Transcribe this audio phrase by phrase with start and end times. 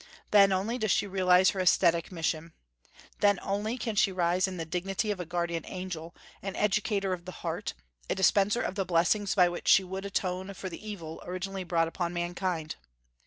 [0.31, 2.53] Then only does she realize her aesthetic mission.
[3.19, 7.25] Then only can she rise in the dignity of a guardian angel, an educator of
[7.25, 7.75] the heart,
[8.09, 11.87] a dispenser of the blessings by which she would atone for the evil originally brought
[11.87, 12.77] upon mankind.